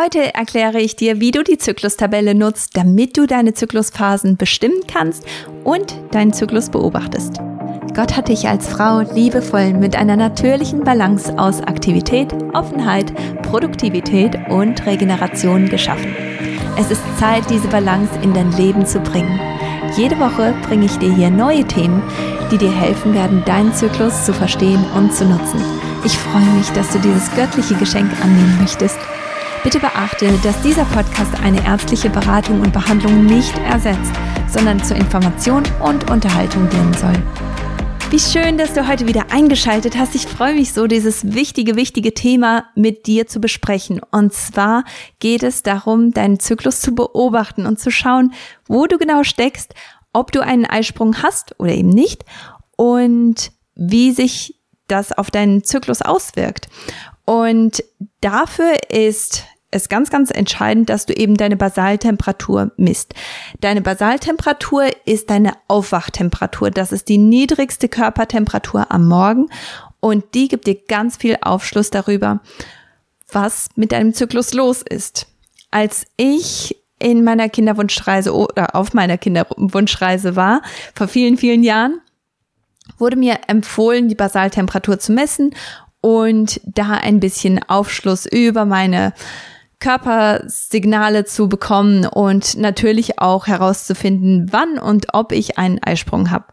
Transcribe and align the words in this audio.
Heute 0.00 0.32
erkläre 0.32 0.78
ich 0.78 0.94
dir, 0.94 1.18
wie 1.18 1.32
du 1.32 1.42
die 1.42 1.58
Zyklustabelle 1.58 2.32
nutzt, 2.32 2.76
damit 2.76 3.16
du 3.16 3.26
deine 3.26 3.52
Zyklusphasen 3.52 4.36
bestimmen 4.36 4.82
kannst 4.86 5.24
und 5.64 5.92
deinen 6.12 6.32
Zyklus 6.32 6.70
beobachtest. 6.70 7.38
Gott 7.96 8.16
hat 8.16 8.28
dich 8.28 8.46
als 8.46 8.68
Frau 8.68 9.00
liebevoll 9.00 9.72
mit 9.72 9.96
einer 9.96 10.14
natürlichen 10.14 10.84
Balance 10.84 11.36
aus 11.36 11.60
Aktivität, 11.62 12.32
Offenheit, 12.52 13.12
Produktivität 13.42 14.38
und 14.50 14.86
Regeneration 14.86 15.68
geschaffen. 15.68 16.14
Es 16.78 16.92
ist 16.92 17.02
Zeit, 17.18 17.50
diese 17.50 17.66
Balance 17.66 18.12
in 18.22 18.32
dein 18.32 18.52
Leben 18.52 18.86
zu 18.86 19.00
bringen. 19.00 19.40
Jede 19.96 20.16
Woche 20.20 20.54
bringe 20.68 20.86
ich 20.86 20.96
dir 20.98 21.12
hier 21.12 21.30
neue 21.30 21.64
Themen, 21.64 22.04
die 22.52 22.58
dir 22.58 22.70
helfen 22.70 23.14
werden, 23.14 23.42
deinen 23.46 23.74
Zyklus 23.74 24.24
zu 24.24 24.32
verstehen 24.32 24.84
und 24.94 25.12
zu 25.12 25.24
nutzen. 25.24 25.60
Ich 26.04 26.16
freue 26.16 26.56
mich, 26.56 26.70
dass 26.70 26.92
du 26.92 27.00
dieses 27.00 27.34
göttliche 27.34 27.74
Geschenk 27.74 28.12
annehmen 28.22 28.58
möchtest. 28.60 28.96
Bitte 29.64 29.80
beachte, 29.80 30.30
dass 30.44 30.62
dieser 30.62 30.84
Podcast 30.84 31.34
eine 31.42 31.64
ärztliche 31.64 32.08
Beratung 32.08 32.60
und 32.60 32.72
Behandlung 32.72 33.26
nicht 33.26 33.58
ersetzt, 33.58 34.12
sondern 34.48 34.82
zur 34.82 34.96
Information 34.96 35.64
und 35.82 36.08
Unterhaltung 36.10 36.68
dienen 36.70 36.94
soll. 36.94 37.14
Wie 38.10 38.20
schön, 38.20 38.56
dass 38.56 38.72
du 38.72 38.88
heute 38.88 39.06
wieder 39.06 39.30
eingeschaltet 39.30 39.98
hast. 39.98 40.14
Ich 40.14 40.26
freue 40.26 40.54
mich 40.54 40.72
so, 40.72 40.86
dieses 40.86 41.34
wichtige, 41.34 41.76
wichtige 41.76 42.14
Thema 42.14 42.66
mit 42.76 43.06
dir 43.06 43.26
zu 43.26 43.40
besprechen. 43.40 44.00
Und 44.12 44.32
zwar 44.32 44.84
geht 45.18 45.42
es 45.42 45.62
darum, 45.62 46.12
deinen 46.12 46.40
Zyklus 46.40 46.80
zu 46.80 46.94
beobachten 46.94 47.66
und 47.66 47.80
zu 47.80 47.90
schauen, 47.90 48.32
wo 48.66 48.86
du 48.86 48.96
genau 48.96 49.24
steckst, 49.24 49.74
ob 50.12 50.32
du 50.32 50.40
einen 50.40 50.66
Eisprung 50.66 51.22
hast 51.22 51.54
oder 51.58 51.72
eben 51.72 51.90
nicht 51.90 52.24
und 52.76 53.50
wie 53.74 54.12
sich 54.12 54.54
das 54.86 55.12
auf 55.12 55.30
deinen 55.30 55.64
Zyklus 55.64 56.00
auswirkt. 56.00 56.68
Und 57.26 57.82
dafür 58.20 58.74
ist 58.90 59.44
es 59.70 59.88
ganz, 59.88 60.10
ganz 60.10 60.30
entscheidend, 60.30 60.88
dass 60.88 61.06
du 61.06 61.12
eben 61.12 61.36
deine 61.36 61.56
Basaltemperatur 61.56 62.72
misst. 62.76 63.14
Deine 63.60 63.82
Basaltemperatur 63.82 64.86
ist 65.04 65.28
deine 65.28 65.52
Aufwachtemperatur. 65.68 66.70
Das 66.70 66.92
ist 66.92 67.08
die 67.08 67.18
niedrigste 67.18 67.88
Körpertemperatur 67.88 68.90
am 68.90 69.06
Morgen 69.06 69.48
und 70.00 70.34
die 70.34 70.48
gibt 70.48 70.66
dir 70.66 70.76
ganz 70.76 71.16
viel 71.16 71.36
Aufschluss 71.42 71.90
darüber, 71.90 72.40
was 73.30 73.68
mit 73.76 73.92
deinem 73.92 74.14
Zyklus 74.14 74.54
los 74.54 74.82
ist. 74.82 75.26
Als 75.70 76.06
ich 76.16 76.76
in 76.98 77.22
meiner 77.24 77.48
Kinderwunschreise 77.48 78.34
oder 78.34 78.74
auf 78.74 78.94
meiner 78.94 79.18
Kinderwunschreise 79.18 80.34
war, 80.34 80.62
vor 80.94 81.08
vielen, 81.08 81.36
vielen 81.36 81.62
Jahren, 81.62 82.00
wurde 82.96 83.16
mir 83.16 83.38
empfohlen, 83.48 84.08
die 84.08 84.14
Basaltemperatur 84.14 84.98
zu 84.98 85.12
messen 85.12 85.54
und 86.00 86.60
da 86.64 86.92
ein 86.92 87.20
bisschen 87.20 87.60
Aufschluss 87.68 88.26
über 88.26 88.64
meine 88.64 89.12
Körpersignale 89.80 91.24
zu 91.24 91.48
bekommen 91.48 92.04
und 92.04 92.56
natürlich 92.56 93.20
auch 93.20 93.46
herauszufinden, 93.46 94.48
wann 94.50 94.78
und 94.78 95.14
ob 95.14 95.30
ich 95.30 95.56
einen 95.56 95.80
Eisprung 95.82 96.30
habe. 96.30 96.46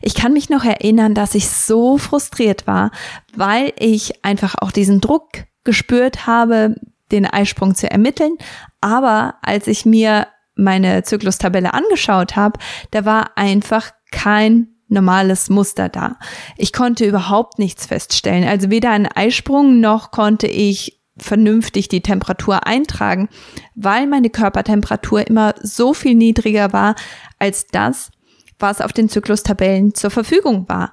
Ich 0.00 0.14
kann 0.14 0.32
mich 0.32 0.48
noch 0.48 0.64
erinnern, 0.64 1.14
dass 1.14 1.34
ich 1.34 1.50
so 1.50 1.98
frustriert 1.98 2.66
war, 2.66 2.90
weil 3.36 3.72
ich 3.78 4.24
einfach 4.24 4.54
auch 4.58 4.72
diesen 4.72 5.00
Druck 5.00 5.28
gespürt 5.64 6.26
habe, 6.26 6.76
den 7.10 7.26
Eisprung 7.26 7.74
zu 7.74 7.90
ermitteln. 7.90 8.36
Aber 8.80 9.34
als 9.42 9.66
ich 9.66 9.84
mir 9.84 10.28
meine 10.54 11.02
Zyklustabelle 11.02 11.74
angeschaut 11.74 12.36
habe, 12.36 12.58
da 12.90 13.04
war 13.04 13.36
einfach 13.36 13.90
kein 14.10 14.71
normales 14.92 15.50
Muster 15.50 15.88
da. 15.88 16.18
Ich 16.56 16.72
konnte 16.72 17.04
überhaupt 17.04 17.58
nichts 17.58 17.86
feststellen. 17.86 18.46
Also 18.46 18.70
weder 18.70 18.90
einen 18.90 19.06
Eisprung 19.06 19.80
noch 19.80 20.10
konnte 20.10 20.46
ich 20.46 21.00
vernünftig 21.16 21.88
die 21.88 22.00
Temperatur 22.00 22.66
eintragen, 22.66 23.28
weil 23.74 24.06
meine 24.06 24.30
Körpertemperatur 24.30 25.26
immer 25.26 25.54
so 25.62 25.94
viel 25.94 26.14
niedriger 26.14 26.72
war 26.72 26.94
als 27.38 27.66
das, 27.66 28.10
was 28.58 28.80
auf 28.80 28.92
den 28.92 29.08
Zyklustabellen 29.08 29.94
zur 29.94 30.10
Verfügung 30.10 30.68
war. 30.68 30.92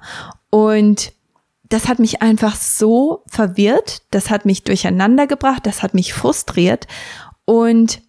Und 0.50 1.12
das 1.68 1.88
hat 1.88 2.00
mich 2.00 2.20
einfach 2.20 2.56
so 2.56 3.22
verwirrt, 3.28 4.02
das 4.10 4.28
hat 4.28 4.44
mich 4.44 4.64
durcheinander 4.64 5.26
gebracht, 5.26 5.64
das 5.66 5.82
hat 5.82 5.94
mich 5.94 6.12
frustriert 6.12 6.86
und 7.44 8.02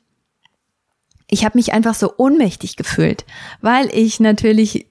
ich 1.29 1.45
habe 1.45 1.57
mich 1.57 1.71
einfach 1.71 1.95
so 1.95 2.13
ohnmächtig 2.17 2.75
gefühlt, 2.75 3.25
weil 3.61 3.87
ich 3.95 4.19
natürlich 4.19 4.90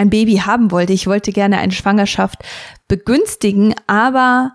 ein 0.00 0.10
Baby 0.10 0.38
haben 0.38 0.70
wollte. 0.70 0.94
Ich 0.94 1.06
wollte 1.06 1.30
gerne 1.30 1.58
eine 1.58 1.72
Schwangerschaft 1.72 2.38
begünstigen, 2.88 3.74
aber 3.86 4.52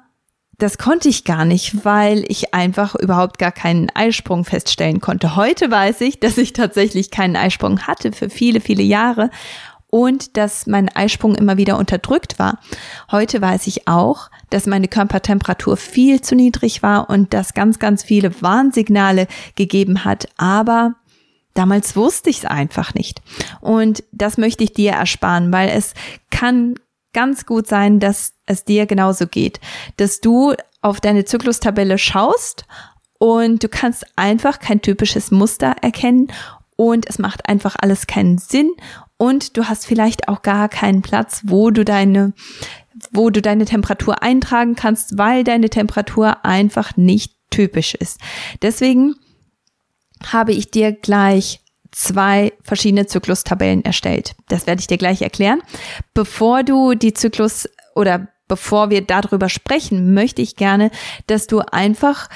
das 0.58 0.78
konnte 0.78 1.08
ich 1.08 1.24
gar 1.24 1.46
nicht, 1.46 1.86
weil 1.86 2.24
ich 2.28 2.54
einfach 2.54 2.96
überhaupt 2.96 3.38
gar 3.38 3.52
keinen 3.52 3.90
Eisprung 3.92 4.44
feststellen 4.44 5.02
konnte. 5.02 5.36
Heute 5.36 5.70
weiß 5.70 6.02
ich, 6.02 6.20
dass 6.20 6.38
ich 6.38 6.54
tatsächlich 6.54 7.12
keinen 7.12 7.36
Eisprung 7.36 7.82
hatte 7.82 8.12
für 8.12 8.30
viele, 8.30 8.60
viele 8.60 8.82
Jahre 8.82 9.30
und 9.92 10.36
dass 10.36 10.66
mein 10.66 10.90
Eisprung 10.90 11.36
immer 11.36 11.58
wieder 11.58 11.78
unterdrückt 11.78 12.40
war. 12.40 12.60
Heute 13.12 13.40
weiß 13.40 13.68
ich 13.68 13.88
auch, 13.88 14.32
dass 14.50 14.66
meine 14.66 14.88
Körpertemperatur 14.88 15.78
viel 15.78 16.22
zu 16.22 16.36
niedrig 16.36 16.82
war 16.82 17.10
und 17.10 17.34
das 17.34 17.54
ganz, 17.54 17.78
ganz 17.78 18.04
viele 18.04 18.42
Warnsignale 18.42 19.28
gegeben 19.56 20.06
hat, 20.06 20.28
aber 20.38 20.96
damals 21.56 21.96
wusste 21.96 22.30
ich 22.30 22.40
es 22.40 22.46
einfach 22.46 22.94
nicht. 22.94 23.22
Und 23.62 24.04
das 24.12 24.38
möchte 24.38 24.64
ich 24.64 24.74
dir 24.74 24.92
ersparen, 24.92 25.52
weil 25.52 25.70
es 25.70 25.96
kann 26.30 26.76
ganz 27.14 27.48
gut 27.48 27.66
sein, 27.66 28.00
dass 28.00 28.34
es 28.46 28.66
dir 28.66 28.86
genauso 28.86 29.26
geht, 29.26 29.60
dass 29.98 30.22
du 30.22 30.54
auf 30.82 31.02
deine 31.02 31.26
Zyklustabelle 31.26 31.98
schaust 31.98 32.66
und 33.18 33.64
du 33.64 33.70
kannst 33.70 34.06
einfach 34.16 34.60
kein 34.60 34.82
typisches 34.82 35.32
Muster 35.32 35.76
erkennen 35.82 36.28
und 36.76 37.10
es 37.10 37.18
macht 37.18 37.48
einfach 37.48 37.76
alles 37.80 38.06
keinen 38.06 38.38
Sinn 38.38 38.72
und 39.18 39.58
du 39.58 39.68
hast 39.68 39.88
vielleicht 39.88 40.28
auch 40.28 40.42
gar 40.42 40.68
keinen 40.68 41.02
Platz, 41.02 41.42
wo 41.46 41.72
du 41.72 41.86
deine 41.86 42.34
wo 43.12 43.30
du 43.30 43.42
deine 43.42 43.66
Temperatur 43.66 44.24
eintragen 44.24 44.76
kannst, 44.76 45.18
weil 45.18 45.44
deine 45.44 45.70
Temperatur 45.70 46.46
einfach 46.46 46.96
nicht 46.96 47.34
typisch 47.50 47.94
ist. 47.94 48.20
Deswegen 48.62 49.16
habe 50.34 50.54
ich 50.54 50.72
dir 50.72 50.92
gleich 50.92 51.62
zwei 51.92 52.52
verschiedene 52.62 53.06
Zyklustabellen 53.06 53.86
erstellt. 53.86 54.36
Das 54.50 54.68
werde 54.68 54.82
ich 54.82 54.88
dir 54.88 54.98
gleich 54.98 55.22
erklären. 55.22 55.62
Bevor 56.14 56.64
du 56.64 56.94
die 56.94 57.14
Zyklus 57.14 57.70
oder 57.96 58.28
bevor 58.48 58.90
wir 58.90 59.02
darüber 59.02 59.50
sprechen, 59.50 60.14
möchte 60.14 60.42
ich 60.42 60.56
gerne, 60.56 60.90
dass 61.28 61.48
du 61.48 61.60
einfach 61.60 62.30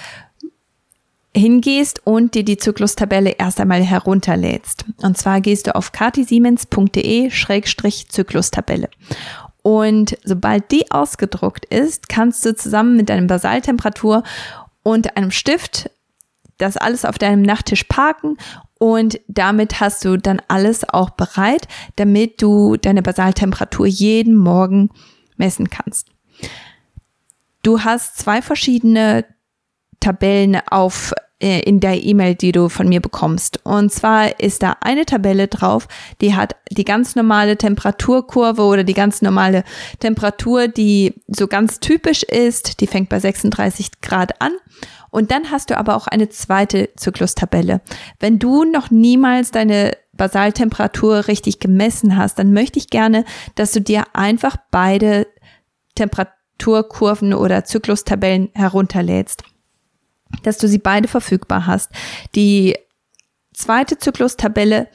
hingehst 1.36 2.06
und 2.06 2.36
dir 2.36 2.44
die 2.44 2.58
Zyklustabelle 2.58 3.30
erst 3.32 3.60
einmal 3.60 3.82
herunterlädst. 3.84 4.86
Und 4.98 5.18
zwar 5.18 5.42
gehst 5.42 5.68
du 5.68 5.76
auf 5.76 5.92
katisiemens.de-zyklustabelle. 5.92 8.88
Und 9.62 10.18
sobald 10.24 10.72
die 10.72 10.90
ausgedruckt 10.90 11.66
ist, 11.66 12.08
kannst 12.10 12.44
du 12.46 12.56
zusammen 12.56 12.96
mit 12.96 13.10
deinem 13.10 13.28
Basaltemperatur 13.28 14.24
und 14.84 15.18
einem 15.18 15.32
Stift 15.32 15.90
das 16.60 16.78
alles 16.78 17.06
auf 17.06 17.18
deinem 17.18 17.42
Nachttisch 17.42 17.86
parken 17.86 18.38
und 18.78 19.20
damit 19.28 19.82
hast 19.82 20.06
du 20.06 20.18
dann 20.18 20.42
alles 20.48 20.88
auch 20.88 21.10
bereit, 21.10 21.68
damit 21.98 22.42
du 22.42 22.78
deine 22.78 23.02
Basaltemperatur 23.02 23.88
jeden 23.88 24.36
Morgen 24.38 24.90
messen 25.36 25.70
kannst. 25.70 26.10
Du 27.62 27.82
hast 27.84 28.18
zwei 28.18 28.42
verschiedene 28.42 29.26
Tabellen 30.00 30.62
auf 30.70 31.14
äh, 31.42 31.62
in 31.62 31.80
der 31.80 32.04
E-Mail, 32.04 32.36
die 32.36 32.52
du 32.52 32.70
von 32.70 32.88
mir 32.88 33.02
bekommst. 33.02 33.60
Und 33.66 33.92
zwar 33.92 34.40
ist 34.40 34.64
da 34.64 34.78
eine 34.82 35.06
Tabelle 35.06 35.48
drauf, 35.48 35.88
die 36.22 36.36
hat 36.36 36.56
die 36.70 36.86
ganz 36.86 37.16
normale 37.16 37.58
Temperaturkurve 37.58 38.64
oder 38.64 38.84
die 38.84 38.94
ganz 38.94 39.22
normale 39.22 39.64
Temperatur, 40.00 40.68
die 40.68 41.14
so 41.28 41.48
ganz 41.48 41.80
typisch 41.80 42.24
ist. 42.24 42.82
Die 42.82 42.88
fängt 42.88 43.10
bei 43.10 43.20
36 43.20 44.02
Grad 44.02 44.42
an 44.42 44.52
und 45.12 45.32
dann 45.32 45.52
hast 45.52 45.70
du 45.70 45.78
aber 45.78 45.96
auch 45.96 46.08
eine 46.08 46.30
zweite 46.30 46.90
Zyklustabelle. 46.96 47.82
Wenn 48.20 48.40
du 48.40 48.64
noch 48.64 48.92
niemals 48.92 49.52
deine 49.52 49.98
Basaltemperatur 50.14 51.28
richtig 51.28 51.60
gemessen 51.60 52.18
hast, 52.18 52.38
dann 52.38 52.54
möchte 52.54 52.78
ich 52.78 52.90
gerne, 52.90 53.26
dass 53.56 53.72
du 53.72 53.82
dir 53.82 54.04
einfach 54.14 54.58
beide 54.72 55.28
Temperaturkurven 55.96 57.34
oder 57.34 57.64
Zyklustabellen 57.64 58.50
herunterlädst. 58.54 59.44
Dass 60.44 60.58
du 60.58 60.68
sie 60.68 60.78
beide 60.78 61.08
verfügbar 61.08 61.66
hast. 61.66 61.92
Die 62.36 62.76
zweite 63.54 63.98
Zyklustabelle, 63.98 64.88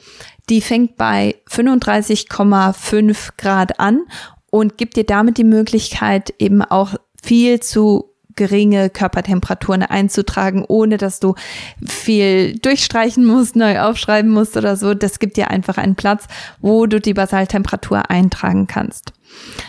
die 0.49 0.61
fängt 0.61 0.97
bei 0.97 1.35
35,5 1.49 3.31
Grad 3.37 3.79
an 3.79 4.05
und 4.49 4.77
gibt 4.77 4.95
dir 4.95 5.05
damit 5.05 5.37
die 5.37 5.43
Möglichkeit, 5.43 6.33
eben 6.39 6.61
auch 6.61 6.95
viel 7.21 7.59
zu 7.59 8.14
geringe 8.35 8.89
Körpertemperaturen 8.89 9.83
einzutragen, 9.83 10.65
ohne 10.67 10.97
dass 10.97 11.19
du 11.19 11.35
viel 11.85 12.57
durchstreichen 12.59 13.25
musst, 13.25 13.55
neu 13.55 13.79
aufschreiben 13.79 14.31
musst 14.31 14.57
oder 14.57 14.75
so. 14.75 14.93
Das 14.93 15.19
gibt 15.19 15.37
dir 15.37 15.49
einfach 15.49 15.77
einen 15.77 15.95
Platz, 15.95 16.25
wo 16.59 16.85
du 16.85 16.99
die 16.99 17.13
Basaltemperatur 17.13 18.09
eintragen 18.09 18.67
kannst. 18.67 19.13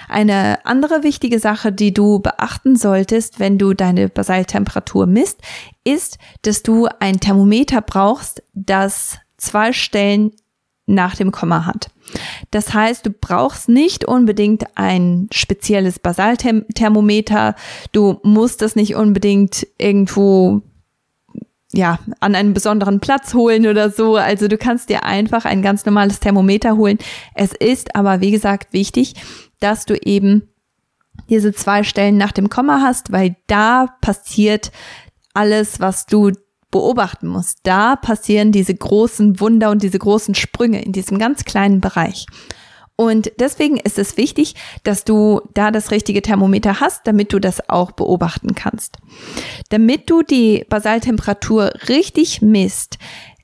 Eine 0.09 0.65
andere 0.65 1.03
wichtige 1.03 1.39
Sache, 1.39 1.73
die 1.73 1.93
du 1.93 2.21
beachten 2.21 2.77
solltest, 2.77 3.41
wenn 3.41 3.59
du 3.59 3.75
deine 3.75 4.09
Basaltemperatur 4.09 5.07
misst, 5.07 5.41
ist, 5.85 6.19
dass 6.43 6.63
du 6.63 6.89
ein 7.01 7.21
Thermometer 7.21 7.81
brauchst, 7.81 8.43
das 8.55 9.19
zwei 9.37 9.73
Stellen 9.73 10.33
nach 10.87 11.17
dem 11.17 11.33
Komma 11.33 11.67
hat. 11.67 11.91
Das 12.51 12.73
heißt, 12.73 13.05
du 13.05 13.11
brauchst 13.11 13.69
nicht 13.69 14.05
unbedingt 14.05 14.65
ein 14.77 15.29
spezielles 15.33 15.99
Basalthermometer. 15.99 17.57
Du 17.93 18.21
musst 18.23 18.63
das 18.63 18.77
nicht 18.77 18.95
unbedingt 18.95 19.67
irgendwo 19.79 20.63
ja, 21.73 21.99
an 22.21 22.35
einen 22.35 22.55
besonderen 22.55 23.01
Platz 23.01 23.35
holen 23.35 23.67
oder 23.67 23.91
so. 23.91 24.17
Also 24.17 24.49
du 24.49 24.57
kannst 24.57 24.89
dir 24.89 25.05
einfach 25.05 25.45
ein 25.45 25.63
ganz 25.63 25.85
normales 25.85 26.21
Thermometer 26.21 26.77
holen. 26.77 26.99
Es 27.35 27.53
ist 27.53 27.95
aber, 27.97 28.21
wie 28.21 28.31
gesagt, 28.31 28.73
wichtig, 28.73 29.15
dass 29.61 29.85
du 29.85 29.95
eben 29.95 30.49
diese 31.29 31.53
zwei 31.53 31.83
Stellen 31.83 32.17
nach 32.17 32.33
dem 32.33 32.49
Komma 32.49 32.81
hast, 32.83 33.11
weil 33.11 33.37
da 33.47 33.89
passiert 34.01 34.71
alles, 35.35 35.81
was 35.81 36.07
du 36.07 36.31
beobachten 36.77 37.27
musst. 37.27 37.61
Da 37.63 37.97
passieren 37.97 38.53
diese 38.53 38.75
großen 38.75 39.41
Wunder 39.41 39.71
und 39.71 39.83
diese 39.83 39.99
großen 39.99 40.35
Sprünge 40.35 40.83
in 40.83 40.93
diesem 40.93 41.19
ganz 41.19 41.45
kleinen 41.45 41.81
Bereich. 41.81 42.27
Und 42.97 43.31
deswegen 43.39 43.77
ist 43.77 43.99
es 43.99 44.17
wichtig, 44.17 44.55
dass 44.83 45.05
du 45.05 45.43
da 45.53 45.71
das 45.71 45.91
richtige 45.91 46.23
Thermometer 46.23 46.81
hast, 46.81 47.07
damit 47.07 47.33
du 47.33 47.39
das 47.39 47.69
auch 47.69 47.93
beobachten 47.93 48.55
kannst. 48.55 48.97
Damit 49.69 50.09
du 50.09 50.23
die 50.23 50.65
Basaltemperatur 50.69 51.73
richtig 51.89 52.41
misst, 52.41 52.99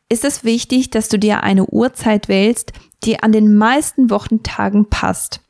ist 0.08 0.24
es 0.24 0.44
wichtig, 0.44 0.90
dass 0.90 1.08
du 1.08 1.18
dir 1.18 1.42
eine 1.42 1.66
Uhrzeit 1.66 2.28
wählst, 2.28 2.72
die 3.04 3.22
an 3.22 3.32
den 3.32 3.56
meisten 3.56 4.10
Wochentagen 4.10 4.88
passt. 4.88 5.40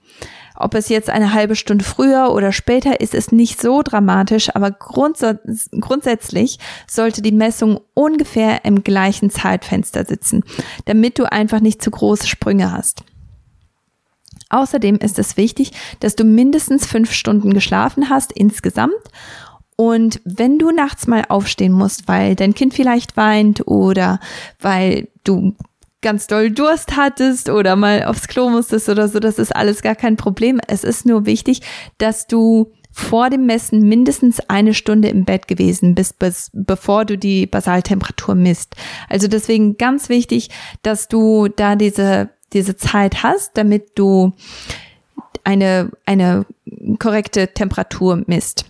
Ob 0.57 0.75
es 0.75 0.89
jetzt 0.89 1.11
eine 1.11 1.33
halbe 1.33 1.57
Stunde 1.57 1.85
früher 1.85 2.33
oder 2.33 2.53
später 2.53 3.01
ist, 3.01 3.15
ist 3.15 3.33
nicht 3.33 3.61
so 3.61 3.83
dramatisch, 3.83 4.55
aber 4.55 4.71
grunds 4.71 5.25
grundsätzlich 5.81 6.59
sollte 6.87 7.23
die 7.23 7.33
Messung 7.33 7.81
ungefähr 7.95 8.65
im 8.65 8.85
gleichen 8.85 9.31
Zeitfenster 9.31 10.05
sitzen, 10.05 10.45
damit 10.85 11.19
du 11.19 11.31
einfach 11.31 11.61
nicht 11.61 11.83
zu 11.83 11.91
große 11.91 12.27
Sprünge 12.27 12.73
hast. 12.73 13.05
Außerdem 14.51 14.97
ist 14.97 15.19
es 15.19 15.39
wichtig, 15.39 15.73
dass 16.01 16.15
du 16.15 16.25
mindestens 16.25 16.87
fünf 16.87 17.13
Stunden 17.13 17.55
geschlafen 17.55 18.11
hast 18.11 18.33
insgesamt 18.33 18.93
und 19.77 20.21
wenn 20.25 20.59
du 20.59 20.71
nachts 20.71 21.07
mal 21.07 21.25
aufstehen 21.29 21.73
musst, 21.73 22.07
weil 22.07 22.37
dein 22.37 22.55
Kind 22.55 22.75
vielleicht 22.75 23.17
weint 23.17 23.67
oder 23.67 24.21
weil 24.61 25.09
du 25.25 25.55
ganz 26.03 26.27
doll 26.27 26.51
Durst 26.51 26.97
hattest 26.97 27.49
oder 27.49 27.77
mal 27.77 28.05
aufs 28.05 28.29
Klo 28.29 28.51
musstest 28.51 28.89
oder 28.89 29.09
so, 29.09 29.21
das 29.21 29.39
ist 29.39 29.55
alles 29.55 29.83
gar 29.83 29.95
kein 29.95 30.17
Problem. 30.17 30.61
Es 30.67 30.85
ist 30.85 31.07
nur 31.07 31.27
wichtig, 31.27 31.63
dass 31.99 32.27
du 32.27 32.73
vor 32.93 33.31
dem 33.31 33.47
Messen 33.47 33.89
mindestens 33.89 34.39
eine 34.51 34.75
Stunde 34.75 35.09
im 35.09 35.25
Bett 35.25 35.49
gewesen 35.49 35.95
bist, 35.95 36.19
bis, 36.19 36.51
bevor 36.53 37.07
du 37.07 37.17
die 37.17 37.47
Basaltemperatur 37.47 38.35
misst. 38.35 38.77
Also 39.09 39.29
deswegen 39.29 39.79
ganz 39.79 40.11
wichtig, 40.11 40.51
dass 40.83 41.09
du 41.09 41.49
da 41.49 41.75
diese, 41.75 42.29
diese 42.53 42.77
Zeit 42.77 43.23
hast, 43.23 43.57
damit 43.57 43.99
du 43.99 44.35
eine, 45.43 45.91
eine 46.05 46.45
korrekte 46.99 47.49
Temperatur 47.49 48.23
misst. 48.27 48.67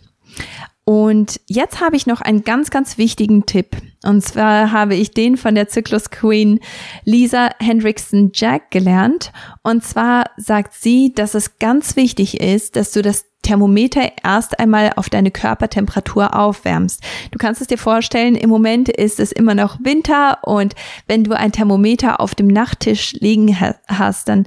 Und 0.85 1.41
jetzt 1.47 1.81
habe 1.81 1.95
ich 1.95 2.07
noch 2.07 2.21
einen 2.21 2.43
ganz, 2.43 2.71
ganz 2.71 2.99
wichtigen 2.99 3.47
Tipp. 3.47 3.77
Und 4.03 4.23
zwar 4.23 4.73
habe 4.73 4.97
ich 4.97 5.13
den 5.13 5.37
von 5.37 5.55
der 5.55 5.69
Zyklus 5.69 6.11
Queen 6.11 6.59
Lisa 7.05 7.51
Hendrickson 7.61 8.33
Jack 8.35 8.73
gelernt. 8.73 9.31
Und 9.63 9.85
zwar 9.85 10.25
sagt 10.37 10.75
sie, 10.75 11.13
dass 11.15 11.35
es 11.35 11.59
ganz 11.61 11.95
wichtig 11.95 12.41
ist, 12.41 12.75
dass 12.75 12.91
du 12.91 13.01
das 13.01 13.27
Thermometer 13.43 14.11
erst 14.23 14.59
einmal 14.59 14.93
auf 14.97 15.09
deine 15.09 15.31
Körpertemperatur 15.31 16.37
aufwärmst. 16.37 17.01
Du 17.31 17.39
kannst 17.39 17.61
es 17.61 17.67
dir 17.67 17.79
vorstellen, 17.79 18.35
im 18.35 18.49
Moment 18.49 18.89
ist 18.89 19.21
es 19.21 19.33
immer 19.33 19.55
noch 19.55 19.79
Winter 19.83 20.39
und 20.43 20.75
wenn 21.07 21.25
du 21.25 21.37
ein 21.37 21.53
Thermometer 21.53 22.21
auf 22.21 22.35
dem 22.35 22.47
Nachttisch 22.47 23.15
liegen 23.15 23.59
hast, 23.89 24.29
dann 24.29 24.47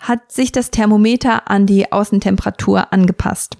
hat 0.00 0.32
sich 0.32 0.52
das 0.52 0.70
Thermometer 0.70 1.48
an 1.48 1.66
die 1.66 1.90
Außentemperatur 1.90 2.92
angepasst. 2.92 3.56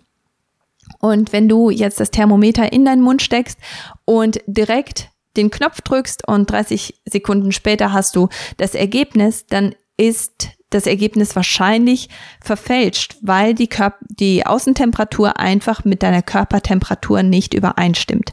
Und 1.04 1.34
wenn 1.34 1.50
du 1.50 1.68
jetzt 1.68 2.00
das 2.00 2.10
Thermometer 2.10 2.72
in 2.72 2.86
deinen 2.86 3.02
Mund 3.02 3.20
steckst 3.20 3.58
und 4.06 4.40
direkt 4.46 5.10
den 5.36 5.50
Knopf 5.50 5.82
drückst 5.82 6.26
und 6.26 6.50
30 6.50 7.02
Sekunden 7.04 7.52
später 7.52 7.92
hast 7.92 8.16
du 8.16 8.30
das 8.56 8.74
Ergebnis, 8.74 9.44
dann 9.44 9.74
ist 9.98 10.48
das 10.70 10.86
Ergebnis 10.86 11.36
wahrscheinlich 11.36 12.08
verfälscht, 12.40 13.18
weil 13.20 13.52
die, 13.52 13.66
Körper, 13.66 13.98
die 14.08 14.46
Außentemperatur 14.46 15.38
einfach 15.38 15.84
mit 15.84 16.02
deiner 16.02 16.22
Körpertemperatur 16.22 17.22
nicht 17.22 17.52
übereinstimmt. 17.52 18.32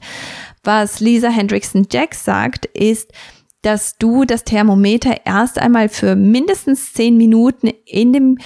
Was 0.63 1.01
Lisa 1.01 1.27
Hendrickson 1.27 1.88
Jack 1.91 2.15
sagt, 2.15 2.68
ist, 2.68 3.12
dass 3.63 3.97
du 3.97 4.23
das 4.23 4.45
Thermometer 4.45 5.25
erst 5.25 5.59
einmal 5.59 5.89
für 5.89 6.15
mindestens 6.15 6.94
10 6.94 7.18
Minuten 7.18 7.68
in 7.85 8.13
dem 8.13 8.38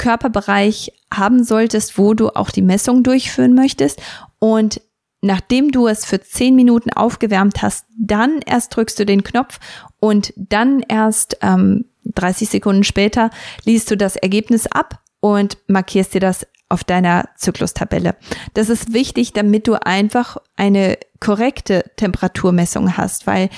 Körperbereich 0.00 0.92
haben 1.12 1.44
solltest, 1.44 1.98
wo 1.98 2.14
du 2.14 2.30
auch 2.30 2.50
die 2.50 2.62
Messung 2.62 3.02
durchführen 3.02 3.54
möchtest. 3.54 4.00
Und 4.38 4.80
nachdem 5.20 5.70
du 5.70 5.86
es 5.86 6.06
für 6.06 6.20
10 6.20 6.56
Minuten 6.56 6.90
aufgewärmt 6.90 7.60
hast, 7.60 7.84
dann 7.98 8.40
erst 8.46 8.74
drückst 8.74 8.98
du 8.98 9.04
den 9.04 9.22
Knopf 9.22 9.60
und 10.00 10.32
dann 10.36 10.80
erst 10.88 11.36
ähm, 11.42 11.84
30 12.04 12.48
Sekunden 12.48 12.82
später 12.82 13.30
liest 13.64 13.90
du 13.90 13.96
das 13.96 14.16
Ergebnis 14.16 14.66
ab 14.66 15.00
und 15.20 15.58
markierst 15.66 16.14
dir 16.14 16.20
das 16.20 16.46
auf 16.70 16.82
deiner 16.82 17.28
Zyklustabelle. 17.36 18.16
Das 18.54 18.70
ist 18.70 18.94
wichtig, 18.94 19.34
damit 19.34 19.66
du 19.66 19.74
einfach 19.74 20.38
eine 20.56 20.96
korrekte 21.18 21.84
Temperaturmessung 21.96 22.96
hast, 22.96 23.26
weil 23.26 23.50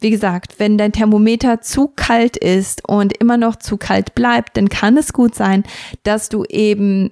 wie 0.00 0.10
gesagt, 0.10 0.54
wenn 0.58 0.78
dein 0.78 0.92
Thermometer 0.92 1.60
zu 1.60 1.88
kalt 1.88 2.36
ist 2.36 2.88
und 2.88 3.16
immer 3.18 3.36
noch 3.36 3.56
zu 3.56 3.76
kalt 3.76 4.14
bleibt, 4.14 4.56
dann 4.56 4.68
kann 4.68 4.96
es 4.96 5.12
gut 5.12 5.34
sein, 5.34 5.64
dass 6.02 6.28
du 6.28 6.44
eben 6.44 7.10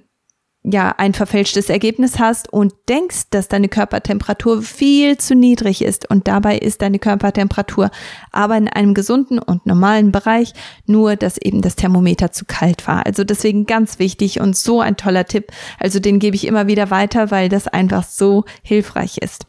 ja 0.63 0.93
ein 0.97 1.13
verfälschtes 1.13 1.69
Ergebnis 1.69 2.19
hast 2.19 2.51
und 2.51 2.73
denkst, 2.89 3.29
dass 3.29 3.47
deine 3.47 3.69
Körpertemperatur 3.69 4.61
viel 4.61 5.17
zu 5.17 5.33
niedrig 5.33 5.81
ist 5.81 6.09
und 6.09 6.27
dabei 6.27 6.57
ist 6.57 6.81
deine 6.81 6.99
Körpertemperatur 6.99 7.89
aber 8.31 8.57
in 8.57 8.67
einem 8.67 8.93
gesunden 8.93 9.39
und 9.39 9.65
normalen 9.65 10.11
Bereich, 10.11 10.53
nur 10.85 11.15
dass 11.15 11.37
eben 11.37 11.61
das 11.61 11.75
Thermometer 11.75 12.31
zu 12.31 12.45
kalt 12.45 12.87
war. 12.87 13.05
Also 13.05 13.23
deswegen 13.23 13.65
ganz 13.65 13.99
wichtig 13.99 14.41
und 14.41 14.57
so 14.57 14.81
ein 14.81 14.97
toller 14.97 15.25
Tipp. 15.25 15.51
Also 15.79 15.99
den 15.99 16.19
gebe 16.19 16.35
ich 16.35 16.45
immer 16.45 16.67
wieder 16.67 16.91
weiter, 16.91 17.31
weil 17.31 17.47
das 17.47 17.67
einfach 17.67 18.03
so 18.03 18.43
hilfreich 18.61 19.19
ist. 19.19 19.45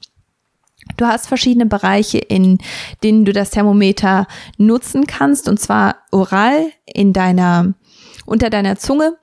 Du 0.96 1.06
hast 1.06 1.26
verschiedene 1.26 1.66
Bereiche, 1.66 2.18
in 2.18 2.58
denen 3.02 3.24
du 3.24 3.32
das 3.32 3.50
Thermometer 3.50 4.26
nutzen 4.58 5.06
kannst, 5.06 5.48
und 5.48 5.58
zwar 5.58 5.96
oral 6.10 6.66
in 6.86 7.12
deiner, 7.12 7.74
unter 8.26 8.50
deiner 8.50 8.76
Zunge 8.76 9.16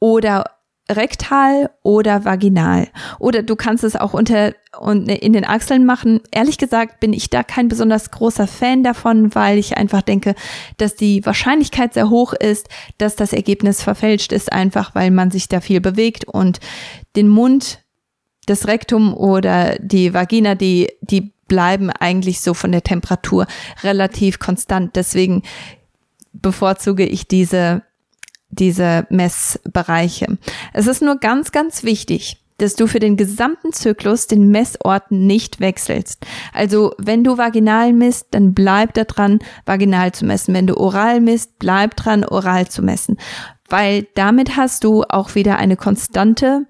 oder 0.00 0.44
rektal 0.90 1.70
oder 1.82 2.24
vaginal. 2.24 2.88
Oder 3.18 3.42
du 3.42 3.56
kannst 3.56 3.84
es 3.84 3.94
auch 3.96 4.14
unter 4.14 4.54
und 4.78 5.08
in 5.08 5.32
den 5.32 5.44
Achseln 5.44 5.84
machen. 5.84 6.20
Ehrlich 6.30 6.58
gesagt 6.58 7.00
bin 7.00 7.12
ich 7.12 7.30
da 7.30 7.42
kein 7.42 7.68
besonders 7.68 8.10
großer 8.10 8.46
Fan 8.46 8.82
davon, 8.82 9.34
weil 9.34 9.58
ich 9.58 9.76
einfach 9.76 10.02
denke, 10.02 10.34
dass 10.78 10.94
die 10.94 11.24
Wahrscheinlichkeit 11.26 11.94
sehr 11.94 12.10
hoch 12.10 12.32
ist, 12.32 12.68
dass 12.96 13.16
das 13.16 13.32
Ergebnis 13.32 13.82
verfälscht 13.82 14.32
ist, 14.32 14.52
einfach 14.52 14.94
weil 14.94 15.10
man 15.10 15.30
sich 15.30 15.48
da 15.48 15.60
viel 15.60 15.80
bewegt 15.80 16.24
und 16.26 16.60
den 17.16 17.28
Mund 17.28 17.80
das 18.48 18.66
Rektum 18.66 19.14
oder 19.14 19.76
die 19.78 20.14
Vagina, 20.14 20.54
die, 20.54 20.90
die 21.00 21.32
bleiben 21.48 21.90
eigentlich 21.90 22.40
so 22.40 22.54
von 22.54 22.72
der 22.72 22.82
Temperatur 22.82 23.46
relativ 23.82 24.38
konstant. 24.38 24.94
Deswegen 24.96 25.42
bevorzuge 26.32 27.04
ich 27.04 27.26
diese, 27.26 27.82
diese 28.50 29.06
Messbereiche. 29.10 30.38
Es 30.72 30.86
ist 30.86 31.02
nur 31.02 31.16
ganz, 31.16 31.50
ganz 31.52 31.82
wichtig, 31.82 32.42
dass 32.58 32.74
du 32.74 32.86
für 32.86 32.98
den 32.98 33.16
gesamten 33.16 33.72
Zyklus 33.72 34.26
den 34.26 34.50
Messort 34.50 35.10
nicht 35.10 35.60
wechselst. 35.60 36.26
Also 36.52 36.92
wenn 36.98 37.24
du 37.24 37.38
vaginal 37.38 37.92
misst, 37.92 38.26
dann 38.32 38.52
bleib 38.52 38.94
da 38.94 39.04
dran, 39.04 39.38
vaginal 39.64 40.12
zu 40.12 40.26
messen. 40.26 40.54
Wenn 40.54 40.66
du 40.66 40.76
oral 40.76 41.20
misst, 41.20 41.58
bleib 41.58 41.96
dran, 41.96 42.24
oral 42.24 42.68
zu 42.68 42.82
messen. 42.82 43.16
Weil 43.68 44.06
damit 44.14 44.56
hast 44.56 44.82
du 44.84 45.04
auch 45.04 45.34
wieder 45.34 45.56
eine 45.58 45.76
konstante 45.76 46.66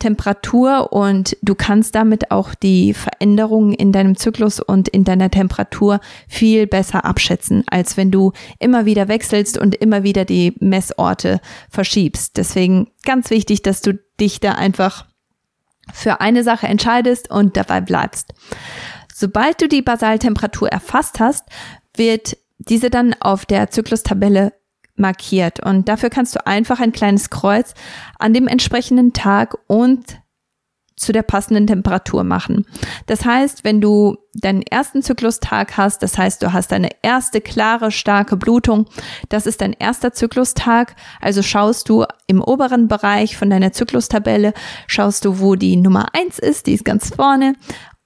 Temperatur 0.00 0.92
und 0.92 1.36
du 1.42 1.54
kannst 1.54 1.94
damit 1.94 2.32
auch 2.32 2.54
die 2.56 2.94
Veränderungen 2.94 3.72
in 3.72 3.92
deinem 3.92 4.16
Zyklus 4.16 4.58
und 4.58 4.88
in 4.88 5.04
deiner 5.04 5.30
Temperatur 5.30 6.00
viel 6.26 6.66
besser 6.66 7.04
abschätzen, 7.04 7.62
als 7.68 7.96
wenn 7.96 8.10
du 8.10 8.32
immer 8.58 8.86
wieder 8.86 9.06
wechselst 9.06 9.58
und 9.58 9.76
immer 9.76 10.02
wieder 10.02 10.24
die 10.24 10.56
Messorte 10.58 11.40
verschiebst. 11.70 12.36
Deswegen 12.36 12.90
ganz 13.04 13.30
wichtig, 13.30 13.62
dass 13.62 13.82
du 13.82 14.00
dich 14.18 14.40
da 14.40 14.52
einfach 14.52 15.06
für 15.92 16.20
eine 16.20 16.42
Sache 16.42 16.66
entscheidest 16.66 17.30
und 17.30 17.56
dabei 17.56 17.80
bleibst. 17.80 18.34
Sobald 19.14 19.60
du 19.60 19.68
die 19.68 19.82
Basaltemperatur 19.82 20.68
erfasst 20.68 21.20
hast, 21.20 21.44
wird 21.94 22.36
diese 22.58 22.90
dann 22.90 23.14
auf 23.20 23.46
der 23.46 23.70
Zyklustabelle 23.70 24.52
markiert. 25.00 25.64
Und 25.64 25.88
dafür 25.88 26.10
kannst 26.10 26.36
du 26.36 26.46
einfach 26.46 26.80
ein 26.80 26.92
kleines 26.92 27.30
Kreuz 27.30 27.74
an 28.18 28.32
dem 28.34 28.46
entsprechenden 28.46 29.12
Tag 29.12 29.56
und 29.66 30.20
zu 31.00 31.12
der 31.12 31.22
passenden 31.22 31.66
Temperatur 31.66 32.24
machen. 32.24 32.66
Das 33.06 33.24
heißt, 33.24 33.64
wenn 33.64 33.80
du 33.80 34.18
deinen 34.34 34.62
ersten 34.62 35.02
Zyklustag 35.02 35.76
hast, 35.76 36.02
das 36.02 36.18
heißt, 36.18 36.42
du 36.42 36.52
hast 36.52 36.70
deine 36.70 36.90
erste 37.02 37.40
klare, 37.40 37.90
starke 37.90 38.36
Blutung, 38.36 38.86
das 39.30 39.46
ist 39.46 39.62
dein 39.62 39.72
erster 39.72 40.12
Zyklustag, 40.12 40.94
also 41.20 41.42
schaust 41.42 41.88
du 41.88 42.04
im 42.26 42.42
oberen 42.42 42.86
Bereich 42.86 43.36
von 43.36 43.48
deiner 43.48 43.72
Zyklustabelle, 43.72 44.52
schaust 44.86 45.24
du, 45.24 45.40
wo 45.40 45.56
die 45.56 45.76
Nummer 45.76 46.14
eins 46.14 46.38
ist, 46.38 46.66
die 46.66 46.74
ist 46.74 46.84
ganz 46.84 47.14
vorne, 47.14 47.54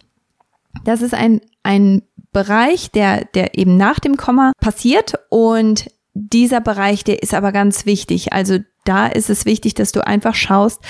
Das 0.84 1.02
ist 1.02 1.14
ein, 1.14 1.40
ein 1.64 2.02
Bereich, 2.36 2.90
der, 2.90 3.24
der 3.24 3.56
eben 3.56 3.78
nach 3.78 3.98
dem 3.98 4.18
Komma 4.18 4.52
passiert 4.60 5.14
und 5.30 5.90
dieser 6.12 6.60
Bereich, 6.60 7.02
der 7.02 7.22
ist 7.22 7.32
aber 7.32 7.50
ganz 7.50 7.86
wichtig. 7.86 8.34
Also 8.34 8.58
da 8.84 9.06
ist 9.06 9.30
es 9.30 9.46
wichtig, 9.46 9.72
dass 9.72 9.90
du 9.90 10.06
einfach 10.06 10.34
schaust, 10.34 10.82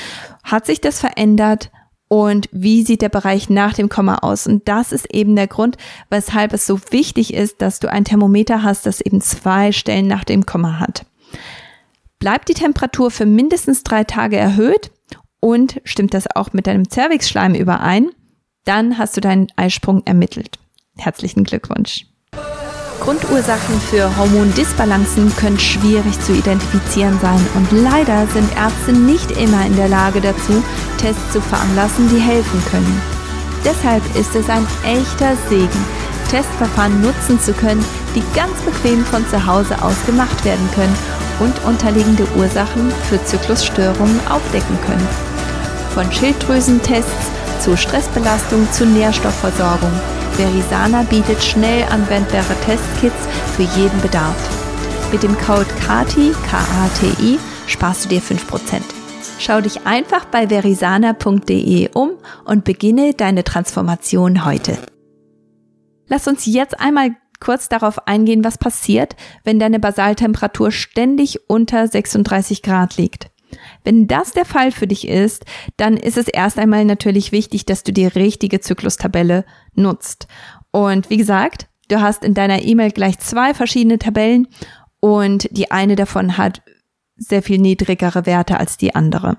hat 0.42 0.66
sich 0.66 0.80
das 0.80 0.98
verändert 0.98 1.70
und 2.08 2.48
wie 2.50 2.82
sieht 2.82 3.00
der 3.00 3.10
Bereich 3.10 3.48
nach 3.48 3.74
dem 3.74 3.88
Komma 3.88 4.16
aus? 4.22 4.48
Und 4.48 4.66
das 4.66 4.90
ist 4.90 5.14
eben 5.14 5.36
der 5.36 5.46
Grund, 5.46 5.76
weshalb 6.10 6.52
es 6.52 6.66
so 6.66 6.80
wichtig 6.90 7.32
ist, 7.32 7.62
dass 7.62 7.78
du 7.78 7.92
ein 7.92 8.04
Thermometer 8.04 8.64
hast, 8.64 8.84
das 8.84 9.00
eben 9.00 9.20
zwei 9.20 9.70
Stellen 9.70 10.08
nach 10.08 10.24
dem 10.24 10.46
Komma 10.46 10.80
hat. 10.80 11.06
Bleibt 12.18 12.48
die 12.48 12.54
Temperatur 12.54 13.12
für 13.12 13.24
mindestens 13.24 13.84
drei 13.84 14.02
Tage 14.02 14.36
erhöht 14.36 14.90
und 15.38 15.80
stimmt 15.84 16.12
das 16.12 16.26
auch 16.34 16.52
mit 16.52 16.66
deinem 16.66 16.90
Zervixschleim 16.90 17.54
überein, 17.54 18.10
dann 18.64 18.98
hast 18.98 19.16
du 19.16 19.20
deinen 19.20 19.46
Eisprung 19.54 20.02
ermittelt. 20.06 20.58
Herzlichen 20.96 21.44
Glückwunsch. 21.44 22.06
Grundursachen 23.00 23.80
für 23.80 24.16
Hormondisbalancen 24.16 25.34
können 25.36 25.58
schwierig 25.58 26.18
zu 26.22 26.32
identifizieren 26.32 27.18
sein 27.20 27.40
und 27.54 27.70
leider 27.70 28.26
sind 28.28 28.50
Ärzte 28.56 28.92
nicht 28.92 29.30
immer 29.32 29.64
in 29.66 29.76
der 29.76 29.88
Lage 29.88 30.20
dazu, 30.20 30.64
Tests 30.98 31.32
zu 31.32 31.40
veranlassen, 31.40 32.08
die 32.08 32.18
helfen 32.18 32.62
können. 32.70 33.02
Deshalb 33.64 34.02
ist 34.16 34.34
es 34.34 34.48
ein 34.48 34.66
echter 34.84 35.36
Segen, 35.48 35.84
Testverfahren 36.30 37.00
nutzen 37.00 37.38
zu 37.40 37.52
können, 37.52 37.84
die 38.14 38.22
ganz 38.34 38.60
bequem 38.62 39.04
von 39.04 39.26
zu 39.28 39.46
Hause 39.46 39.80
aus 39.82 40.04
gemacht 40.06 40.44
werden 40.44 40.68
können 40.74 40.96
und 41.38 41.64
unterliegende 41.64 42.26
Ursachen 42.36 42.90
für 43.08 43.22
Zyklusstörungen 43.24 44.20
aufdecken 44.28 44.78
können. 44.86 45.08
Von 45.94 46.10
Schilddrüsentests 46.10 47.30
zu 47.60 47.76
Stressbelastung 47.76 48.70
zu 48.72 48.86
Nährstoffversorgung. 48.86 49.92
Verisana 50.36 51.02
bietet 51.02 51.42
schnell 51.42 51.84
anwendbare 51.84 52.54
Testkits 52.64 53.26
für 53.56 53.62
jeden 53.78 54.00
Bedarf. 54.00 54.36
Mit 55.12 55.22
dem 55.22 55.36
Code 55.38 55.66
KATI, 55.86 56.32
K-A-T-I, 56.50 57.38
sparst 57.66 58.04
du 58.04 58.08
dir 58.08 58.20
5%. 58.20 58.82
Schau 59.38 59.60
dich 59.60 59.86
einfach 59.86 60.24
bei 60.26 60.50
verisana.de 60.50 61.90
um 61.94 62.12
und 62.44 62.64
beginne 62.64 63.14
deine 63.14 63.44
Transformation 63.44 64.44
heute. 64.44 64.78
Lass 66.08 66.26
uns 66.26 66.46
jetzt 66.46 66.78
einmal 66.80 67.10
kurz 67.40 67.68
darauf 67.68 68.06
eingehen, 68.06 68.44
was 68.44 68.58
passiert, 68.58 69.16
wenn 69.44 69.58
deine 69.58 69.78
Basaltemperatur 69.78 70.70
ständig 70.70 71.48
unter 71.48 71.86
36 71.86 72.62
Grad 72.62 72.96
liegt. 72.96 73.30
Wenn 73.84 74.06
das 74.06 74.32
der 74.32 74.44
Fall 74.44 74.72
für 74.72 74.86
dich 74.86 75.06
ist, 75.06 75.44
dann 75.76 75.96
ist 75.96 76.16
es 76.16 76.28
erst 76.28 76.58
einmal 76.58 76.84
natürlich 76.84 77.32
wichtig, 77.32 77.66
dass 77.66 77.82
du 77.82 77.92
die 77.92 78.06
richtige 78.06 78.60
Zyklustabelle 78.60 79.44
nutzt. 79.74 80.26
Und 80.70 81.10
wie 81.10 81.16
gesagt, 81.16 81.68
du 81.88 82.00
hast 82.00 82.24
in 82.24 82.34
deiner 82.34 82.62
E-Mail 82.62 82.90
gleich 82.90 83.18
zwei 83.18 83.54
verschiedene 83.54 83.98
Tabellen 83.98 84.48
und 85.00 85.48
die 85.50 85.70
eine 85.70 85.96
davon 85.96 86.36
hat 86.36 86.62
sehr 87.16 87.42
viel 87.42 87.58
niedrigere 87.58 88.26
Werte 88.26 88.58
als 88.58 88.76
die 88.76 88.94
andere. 88.94 89.38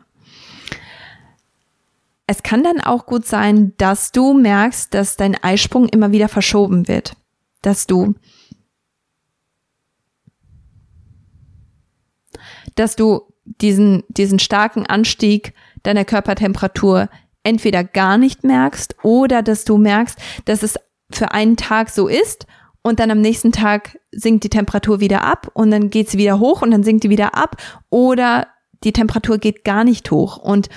Es 2.25 2.43
kann 2.43 2.63
dann 2.63 2.81
auch 2.81 3.05
gut 3.05 3.25
sein, 3.25 3.73
dass 3.77 4.11
du 4.11 4.33
merkst, 4.33 4.93
dass 4.93 5.15
dein 5.15 5.41
Eisprung 5.41 5.87
immer 5.87 6.11
wieder 6.11 6.27
verschoben 6.27 6.87
wird, 6.87 7.15
dass 7.61 7.87
du 7.87 8.15
dass 12.75 12.95
du 12.95 13.21
diesen, 13.61 14.03
diesen 14.09 14.39
starken 14.39 14.85
Anstieg 14.85 15.53
deiner 15.83 16.05
Körpertemperatur 16.05 17.09
entweder 17.43 17.83
gar 17.83 18.17
nicht 18.17 18.43
merkst 18.43 18.95
oder 19.03 19.41
dass 19.41 19.63
du 19.63 19.77
merkst, 19.77 20.19
dass 20.45 20.63
es 20.63 20.77
für 21.09 21.31
einen 21.31 21.55
Tag 21.55 21.89
so 21.89 22.07
ist 22.07 22.45
und 22.81 22.99
dann 22.99 23.11
am 23.11 23.21
nächsten 23.21 23.51
Tag 23.51 23.99
sinkt 24.11 24.43
die 24.43 24.49
Temperatur 24.49 24.99
wieder 24.99 25.23
ab 25.23 25.49
und 25.53 25.71
dann 25.71 25.89
geht 25.89 26.09
sie 26.09 26.17
wieder 26.17 26.39
hoch 26.39 26.61
und 26.61 26.71
dann 26.71 26.83
sinkt 26.83 27.03
die 27.03 27.09
wieder 27.09 27.35
ab 27.35 27.57
oder 27.89 28.47
die 28.83 28.93
Temperatur 28.93 29.37
geht 29.37 29.63
gar 29.63 29.83
nicht 29.83 30.11
hoch 30.11 30.37
und 30.37 30.69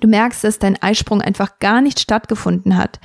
du 0.00 0.08
merkst, 0.08 0.44
dass 0.44 0.58
dein 0.58 0.80
Eisprung 0.82 1.22
einfach 1.22 1.58
gar 1.58 1.80
nicht 1.80 2.00
stattgefunden 2.00 2.76
hat. 2.76 3.00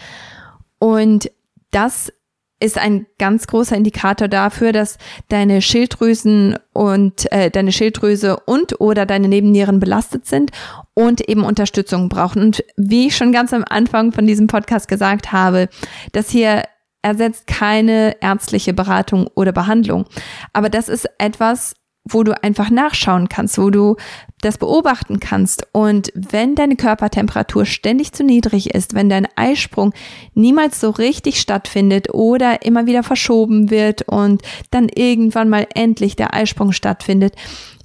Und 0.79 1.31
das 1.71 2.11
ist 2.59 2.77
ein 2.77 3.05
ganz 3.19 3.47
großer 3.47 3.75
Indikator 3.75 4.27
dafür, 4.27 4.71
dass 4.71 4.97
deine 5.29 5.61
Schilddrüsen 5.61 6.57
und 6.73 7.31
äh, 7.31 7.51
deine 7.51 7.71
Schilddrüse 7.71 8.37
und 8.45 8.79
oder 8.81 9.05
deine 9.05 9.27
Nebennieren 9.27 9.79
belastet 9.79 10.25
sind 10.25 10.51
und 10.93 11.27
eben 11.29 11.43
Unterstützung 11.43 12.09
brauchen. 12.09 12.41
Und 12.41 12.63
wie 12.75 13.07
ich 13.07 13.17
schon 13.17 13.31
ganz 13.31 13.53
am 13.53 13.63
Anfang 13.67 14.11
von 14.11 14.25
diesem 14.25 14.47
Podcast 14.47 14.87
gesagt 14.87 15.31
habe, 15.31 15.69
das 16.13 16.29
hier 16.29 16.63
ersetzt 17.03 17.47
keine 17.47 18.17
ärztliche 18.21 18.73
Beratung 18.73 19.27
oder 19.35 19.51
Behandlung. 19.51 20.05
Aber 20.53 20.69
das 20.69 20.89
ist 20.89 21.07
etwas, 21.19 21.75
wo 22.09 22.23
du 22.23 22.41
einfach 22.43 22.69
nachschauen 22.69 23.29
kannst, 23.29 23.57
wo 23.57 23.69
du 23.69 23.95
das 24.41 24.57
beobachten 24.57 25.19
kannst. 25.19 25.67
Und 25.71 26.11
wenn 26.13 26.55
deine 26.55 26.75
Körpertemperatur 26.75 27.65
ständig 27.65 28.13
zu 28.13 28.23
niedrig 28.23 28.73
ist, 28.73 28.93
wenn 28.93 29.09
dein 29.09 29.27
Eisprung 29.35 29.93
niemals 30.33 30.79
so 30.79 30.89
richtig 30.89 31.39
stattfindet 31.39 32.13
oder 32.13 32.63
immer 32.65 32.85
wieder 32.85 33.03
verschoben 33.03 33.69
wird 33.69 34.03
und 34.03 34.41
dann 34.71 34.89
irgendwann 34.89 35.49
mal 35.49 35.67
endlich 35.73 36.15
der 36.15 36.33
Eisprung 36.33 36.71
stattfindet, 36.71 37.35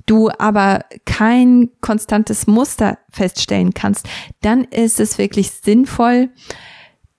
du 0.06 0.30
aber 0.38 0.84
kein 1.04 1.70
konstantes 1.80 2.46
Muster 2.46 2.98
feststellen 3.10 3.72
kannst, 3.72 4.08
dann 4.40 4.64
ist 4.64 5.00
es 5.00 5.18
wirklich 5.18 5.50
sinnvoll, 5.50 6.30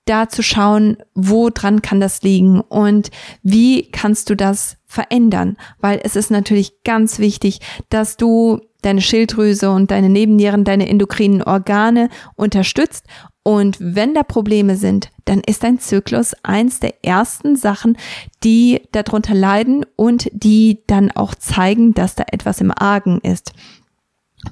da 0.06 0.28
zu 0.30 0.44
schauen, 0.44 0.98
wo 1.14 1.50
dran 1.50 1.82
kann 1.82 2.00
das 2.00 2.22
liegen 2.24 2.62
und 2.62 3.10
wie 3.42 3.90
kannst 3.92 4.30
du 4.30 4.36
das 4.36 4.78
verändern, 4.86 5.58
weil 5.80 6.00
es 6.04 6.16
ist 6.16 6.30
natürlich 6.30 6.84
ganz 6.84 7.20
wichtig, 7.20 7.60
dass 7.90 8.18
du 8.18 8.60
deine 8.82 9.02
Schilddrüse 9.02 9.72
und 9.72 9.92
deine 9.92 10.10
Nebennieren, 10.10 10.66
deine 10.66 10.90
endokrinen 10.90 11.42
Organe 11.42 12.10
unterstützt 12.36 13.06
und 13.44 13.78
wenn 13.80 14.14
da 14.14 14.24
Probleme 14.24 14.78
sind, 14.78 15.12
dann 15.26 15.42
ist 15.42 15.64
dein 15.64 15.80
Zyklus 15.80 16.34
eins 16.44 16.80
der 16.80 17.04
ersten 17.04 17.58
Sachen, 17.58 17.98
die 18.44 18.82
darunter 18.94 19.34
leiden 19.34 19.86
und 19.98 20.30
die 20.32 20.80
dann 20.88 21.12
auch 21.12 21.36
zeigen, 21.36 21.94
dass 21.94 22.16
da 22.16 22.24
etwas 22.32 22.62
im 22.62 22.72
Argen 22.72 23.20
ist. 23.20 23.54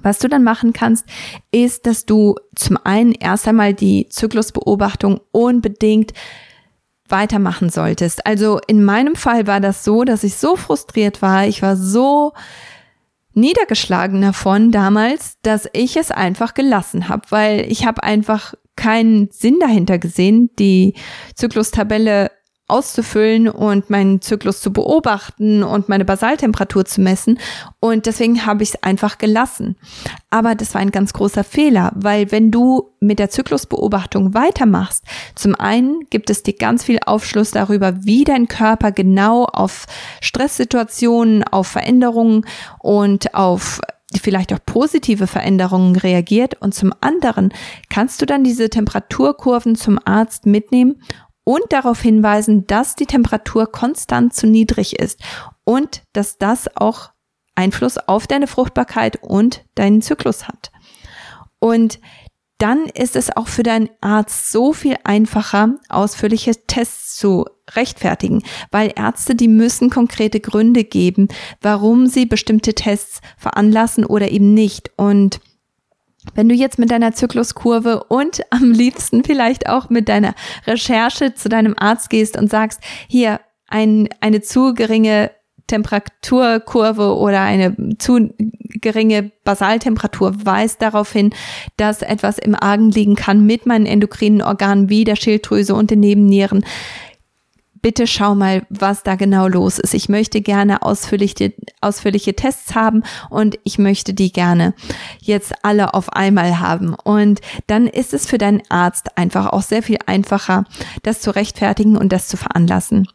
Was 0.01 0.19
du 0.19 0.27
dann 0.27 0.43
machen 0.43 0.73
kannst, 0.73 1.05
ist, 1.51 1.85
dass 1.85 2.05
du 2.05 2.35
zum 2.55 2.77
einen 2.83 3.11
erst 3.11 3.47
einmal 3.47 3.73
die 3.73 4.07
Zyklusbeobachtung 4.09 5.19
unbedingt 5.31 6.13
weitermachen 7.09 7.69
solltest. 7.69 8.25
Also 8.25 8.59
in 8.67 8.83
meinem 8.83 9.15
Fall 9.15 9.47
war 9.47 9.59
das 9.59 9.83
so, 9.83 10.03
dass 10.03 10.23
ich 10.23 10.35
so 10.35 10.55
frustriert 10.55 11.21
war, 11.21 11.45
ich 11.45 11.61
war 11.61 11.75
so 11.75 12.33
niedergeschlagen 13.33 14.21
davon 14.21 14.71
damals, 14.71 15.37
dass 15.41 15.69
ich 15.73 15.97
es 15.97 16.11
einfach 16.11 16.53
gelassen 16.53 17.09
habe, 17.09 17.23
weil 17.29 17.71
ich 17.71 17.85
habe 17.85 18.03
einfach 18.03 18.53
keinen 18.75 19.29
Sinn 19.31 19.59
dahinter 19.59 19.99
gesehen, 19.99 20.49
die 20.57 20.95
Zyklustabelle 21.35 22.31
auszufüllen 22.71 23.49
und 23.49 23.89
meinen 23.89 24.21
Zyklus 24.21 24.61
zu 24.61 24.71
beobachten 24.71 25.61
und 25.63 25.89
meine 25.89 26.05
Basaltemperatur 26.05 26.85
zu 26.85 27.01
messen. 27.01 27.37
Und 27.79 28.05
deswegen 28.05 28.45
habe 28.45 28.63
ich 28.63 28.69
es 28.69 28.83
einfach 28.83 29.17
gelassen. 29.17 29.75
Aber 30.29 30.55
das 30.55 30.73
war 30.73 30.81
ein 30.81 30.91
ganz 30.91 31.13
großer 31.13 31.43
Fehler, 31.43 31.91
weil 31.95 32.31
wenn 32.31 32.49
du 32.49 32.93
mit 32.99 33.19
der 33.19 33.29
Zyklusbeobachtung 33.29 34.33
weitermachst, 34.33 35.03
zum 35.35 35.55
einen 35.55 36.05
gibt 36.09 36.29
es 36.29 36.43
dir 36.43 36.53
ganz 36.53 36.83
viel 36.83 36.99
Aufschluss 37.05 37.51
darüber, 37.51 38.05
wie 38.05 38.23
dein 38.23 38.47
Körper 38.47 38.91
genau 38.91 39.45
auf 39.45 39.85
Stresssituationen, 40.21 41.43
auf 41.43 41.67
Veränderungen 41.67 42.45
und 42.79 43.35
auf 43.35 43.81
vielleicht 44.19 44.53
auch 44.53 44.59
positive 44.65 45.27
Veränderungen 45.27 45.95
reagiert 45.95 46.55
und 46.61 46.73
zum 46.73 46.93
anderen 47.01 47.53
kannst 47.89 48.21
du 48.21 48.25
dann 48.25 48.43
diese 48.43 48.69
Temperaturkurven 48.69 49.75
zum 49.75 49.99
Arzt 50.03 50.45
mitnehmen 50.45 51.01
und 51.43 51.63
darauf 51.69 52.01
hinweisen, 52.01 52.67
dass 52.67 52.95
die 52.95 53.05
Temperatur 53.05 53.71
konstant 53.71 54.33
zu 54.33 54.47
niedrig 54.47 54.99
ist 54.99 55.19
und 55.63 56.03
dass 56.13 56.37
das 56.37 56.75
auch 56.75 57.11
Einfluss 57.55 57.97
auf 57.97 58.27
deine 58.27 58.47
Fruchtbarkeit 58.47 59.21
und 59.21 59.65
deinen 59.75 60.01
Zyklus 60.01 60.47
hat. 60.47 60.71
Und 61.59 61.99
dann 62.61 62.85
ist 62.85 63.15
es 63.15 63.35
auch 63.35 63.47
für 63.47 63.63
deinen 63.63 63.89
Arzt 64.01 64.51
so 64.51 64.71
viel 64.71 64.95
einfacher, 65.03 65.79
ausführliche 65.89 66.51
Tests 66.67 67.17
zu 67.17 67.45
rechtfertigen, 67.71 68.43
weil 68.69 68.93
Ärzte, 68.95 69.33
die 69.33 69.47
müssen 69.47 69.89
konkrete 69.89 70.39
Gründe 70.39 70.83
geben, 70.83 71.27
warum 71.59 72.05
sie 72.05 72.27
bestimmte 72.27 72.75
Tests 72.75 73.21
veranlassen 73.35 74.05
oder 74.05 74.29
eben 74.29 74.53
nicht. 74.53 74.91
Und 74.95 75.39
wenn 76.35 76.49
du 76.49 76.55
jetzt 76.55 76.79
mit 76.79 76.91
deiner 76.91 77.13
Zykluskurve 77.13 78.03
und 78.05 78.41
am 78.51 78.71
liebsten 78.71 79.23
vielleicht 79.23 79.67
auch 79.67 79.89
mit 79.89 80.09
deiner 80.09 80.35
Recherche 80.67 81.33
zu 81.33 81.49
deinem 81.49 81.75
Arzt 81.77 82.09
gehst 82.09 82.37
und 82.37 82.49
sagst, 82.49 82.79
hier 83.07 83.39
ein, 83.67 84.09
eine 84.19 84.41
zu 84.41 84.73
geringe 84.73 85.31
Temperaturkurve 85.67 87.15
oder 87.15 87.41
eine 87.41 87.75
zu 87.97 88.33
geringe 88.81 89.31
Basaltemperatur 89.43 90.45
weist 90.45 90.81
darauf 90.81 91.11
hin, 91.11 91.33
dass 91.77 92.01
etwas 92.01 92.37
im 92.37 92.55
Argen 92.55 92.91
liegen 92.91 93.15
kann 93.15 93.45
mit 93.45 93.65
meinen 93.65 93.85
endokrinen 93.85 94.41
Organen 94.41 94.89
wie 94.89 95.05
der 95.05 95.15
Schilddrüse 95.15 95.73
und 95.73 95.89
den 95.89 96.01
Nebennieren, 96.01 96.65
bitte 97.81 98.07
schau 98.07 98.35
mal, 98.35 98.65
was 98.69 99.03
da 99.03 99.15
genau 99.15 99.47
los 99.47 99.79
ist. 99.79 99.93
Ich 99.93 100.09
möchte 100.09 100.41
gerne 100.41 100.81
ausführliche, 100.81 101.53
ausführliche 101.81 102.35
Tests 102.35 102.75
haben 102.75 103.03
und 103.29 103.57
ich 103.63 103.77
möchte 103.77 104.13
die 104.13 104.31
gerne 104.31 104.73
jetzt 105.19 105.53
alle 105.63 105.93
auf 105.93 106.13
einmal 106.13 106.59
haben. 106.59 106.93
Und 106.93 107.41
dann 107.67 107.87
ist 107.87 108.13
es 108.13 108.25
für 108.25 108.37
deinen 108.37 108.61
Arzt 108.69 109.17
einfach 109.17 109.47
auch 109.47 109.63
sehr 109.63 109.83
viel 109.83 109.97
einfacher, 110.05 110.65
das 111.03 111.21
zu 111.21 111.35
rechtfertigen 111.35 111.97
und 111.97 112.11
das 112.11 112.27
zu 112.27 112.37
veranlassen. 112.37 113.07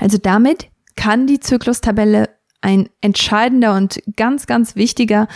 Also 0.00 0.18
damit 0.18 0.68
kann 0.96 1.26
die 1.26 1.40
Zyklustabelle 1.40 2.28
ein 2.60 2.88
entscheidender 3.00 3.74
und 3.76 4.00
ganz, 4.16 4.46
ganz 4.46 4.76
wichtiger 4.76 5.26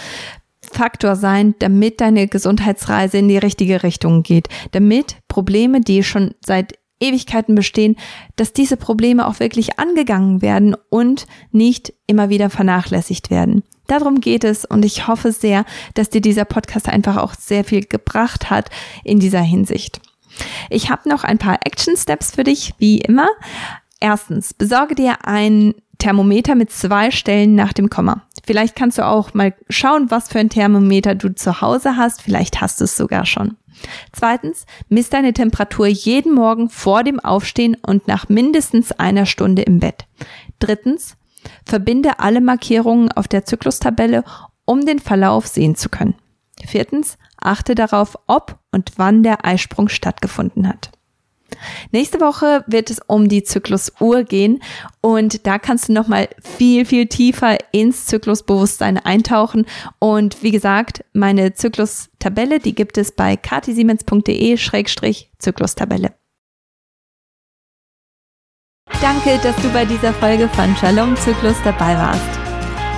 Faktor 0.60 1.16
sein, 1.16 1.54
damit 1.58 2.00
deine 2.00 2.28
Gesundheitsreise 2.28 3.18
in 3.18 3.28
die 3.28 3.38
richtige 3.38 3.82
Richtung 3.82 4.22
geht, 4.22 4.48
damit 4.72 5.16
Probleme, 5.28 5.80
die 5.80 6.02
schon 6.02 6.34
seit 6.44 6.74
Ewigkeiten 7.00 7.54
bestehen, 7.54 7.96
dass 8.36 8.52
diese 8.52 8.76
Probleme 8.76 9.26
auch 9.26 9.40
wirklich 9.40 9.78
angegangen 9.78 10.42
werden 10.42 10.76
und 10.90 11.26
nicht 11.52 11.92
immer 12.06 12.28
wieder 12.28 12.50
vernachlässigt 12.50 13.30
werden. 13.30 13.62
Darum 13.86 14.20
geht 14.20 14.44
es 14.44 14.64
und 14.64 14.84
ich 14.84 15.06
hoffe 15.06 15.32
sehr, 15.32 15.64
dass 15.94 16.10
dir 16.10 16.20
dieser 16.20 16.44
Podcast 16.44 16.88
einfach 16.88 17.16
auch 17.16 17.34
sehr 17.34 17.64
viel 17.64 17.84
gebracht 17.84 18.50
hat 18.50 18.70
in 19.04 19.20
dieser 19.20 19.40
Hinsicht. 19.40 20.00
Ich 20.70 20.90
habe 20.90 21.08
noch 21.08 21.24
ein 21.24 21.38
paar 21.38 21.60
Action 21.64 21.96
Steps 21.96 22.32
für 22.34 22.44
dich, 22.44 22.74
wie 22.78 22.98
immer. 22.98 23.28
Erstens, 24.00 24.52
besorge 24.52 24.94
dir 24.94 25.24
ein 25.24 25.74
Thermometer 25.98 26.54
mit 26.54 26.70
zwei 26.70 27.10
Stellen 27.10 27.54
nach 27.54 27.72
dem 27.72 27.88
Komma. 27.88 28.22
Vielleicht 28.44 28.76
kannst 28.76 28.98
du 28.98 29.06
auch 29.06 29.34
mal 29.34 29.54
schauen, 29.68 30.10
was 30.10 30.28
für 30.28 30.38
ein 30.38 30.50
Thermometer 30.50 31.14
du 31.14 31.34
zu 31.34 31.60
Hause 31.60 31.96
hast. 31.96 32.22
Vielleicht 32.22 32.60
hast 32.60 32.80
du 32.80 32.84
es 32.84 32.96
sogar 32.96 33.24
schon. 33.24 33.56
Zweitens, 34.12 34.66
misst 34.88 35.12
deine 35.12 35.32
Temperatur 35.32 35.86
jeden 35.86 36.34
Morgen 36.34 36.68
vor 36.68 37.04
dem 37.04 37.20
Aufstehen 37.20 37.76
und 37.86 38.08
nach 38.08 38.28
mindestens 38.28 38.92
einer 38.92 39.26
Stunde 39.26 39.62
im 39.62 39.80
Bett. 39.80 40.06
Drittens, 40.58 41.16
verbinde 41.64 42.18
alle 42.18 42.40
Markierungen 42.40 43.12
auf 43.12 43.28
der 43.28 43.44
Zyklustabelle, 43.44 44.24
um 44.64 44.84
den 44.84 44.98
Verlauf 44.98 45.46
sehen 45.46 45.76
zu 45.76 45.88
können. 45.88 46.14
Viertens, 46.64 47.18
achte 47.40 47.74
darauf, 47.74 48.18
ob 48.26 48.58
und 48.72 48.92
wann 48.96 49.22
der 49.22 49.44
Eisprung 49.44 49.88
stattgefunden 49.88 50.68
hat. 50.68 50.90
Nächste 51.92 52.20
Woche 52.20 52.64
wird 52.66 52.90
es 52.90 52.98
um 53.06 53.28
die 53.28 53.44
Zyklusuhr 53.44 54.24
gehen 54.24 54.60
und 55.00 55.46
da 55.46 55.58
kannst 55.58 55.88
du 55.88 55.92
nochmal 55.92 56.28
viel, 56.42 56.84
viel 56.84 57.06
tiefer 57.06 57.56
ins 57.72 58.06
Zyklusbewusstsein 58.06 58.98
eintauchen. 58.98 59.66
Und 59.98 60.42
wie 60.42 60.50
gesagt, 60.50 61.04
meine 61.12 61.54
Zyklustabelle, 61.54 62.58
die 62.58 62.74
gibt 62.74 62.98
es 62.98 63.12
bei 63.12 63.36
katisiemens.de-zyklustabelle. 63.36 66.10
Danke, 69.00 69.38
dass 69.42 69.56
du 69.56 69.68
bei 69.72 69.84
dieser 69.84 70.12
Folge 70.14 70.48
von 70.48 70.74
Shalom 70.76 71.16
Zyklus 71.16 71.56
dabei 71.64 71.96
warst. 71.96 72.22